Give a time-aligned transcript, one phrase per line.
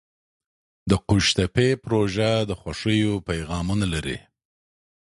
[0.89, 4.17] د قوشتېپې پروژه د خوښیو پیغامونه لري.